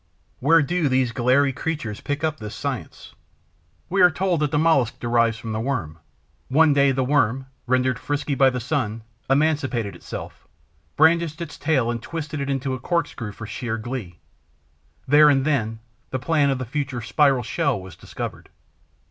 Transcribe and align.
Where 0.39 0.63
do 0.63 0.89
these 0.89 1.11
glairy 1.11 1.53
creatures 1.53 2.01
pick 2.01 2.23
up 2.23 2.39
this 2.39 2.55
science? 2.55 3.13
We 3.87 4.01
are 4.01 4.09
told 4.09 4.39
that 4.39 4.49
the 4.49 4.57
Mollusc 4.57 4.99
derives 4.99 5.37
from 5.37 5.51
the 5.51 5.59
Worm. 5.59 5.99
One 6.47 6.73
day, 6.73 6.91
the 6.91 7.03
Worm, 7.03 7.45
rendered 7.67 7.99
frisky 7.99 8.33
by 8.33 8.49
the 8.49 8.59
sun, 8.59 9.03
emancipated 9.29 9.95
itself, 9.95 10.47
brandished 10.95 11.39
its 11.39 11.55
tail 11.55 11.91
and 11.91 12.01
twisted 12.01 12.41
it 12.41 12.49
into 12.49 12.73
a 12.73 12.79
corkscrew 12.79 13.31
for 13.33 13.45
sheer 13.45 13.77
glee. 13.77 14.17
There 15.07 15.29
and 15.29 15.45
then 15.45 15.77
the 16.09 16.17
plan 16.17 16.49
of 16.49 16.57
the 16.57 16.65
future 16.65 17.01
spiral 17.03 17.43
shell 17.43 17.79
was 17.79 17.95
discovered. 17.95 18.49